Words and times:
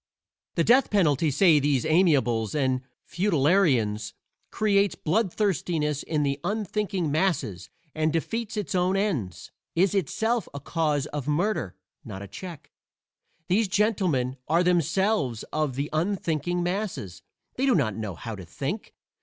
The 0.55 0.63
death 0.63 0.89
penalty, 0.89 1.29
say 1.29 1.59
these 1.59 1.85
amiables 1.85 2.55
and 2.55 2.81
futilitarians, 3.07 4.13
creates 4.49 4.95
blood 4.95 5.31
thirstiness 5.31 6.01
in 6.01 6.23
the 6.23 6.39
unthinking 6.43 7.11
masses 7.11 7.69
and 7.93 8.11
defeats 8.11 8.57
its 8.57 8.73
own 8.73 8.97
ends 8.97 9.51
is 9.75 9.93
itself 9.93 10.49
a 10.55 10.59
cause 10.59 11.05
of 11.13 11.27
murder, 11.27 11.75
not 12.03 12.23
a 12.23 12.27
check. 12.27 12.71
These 13.47 13.67
gentlemen 13.67 14.37
are 14.47 14.63
themselves 14.63 15.43
of 15.53 15.75
"the 15.75 15.87
unthinking 15.93 16.63
masses" 16.63 17.21
they 17.53 17.67
do 17.67 17.75
not 17.75 17.95
know 17.95 18.15
how 18.15 18.35
to 18.35 18.43
think. 18.43 18.95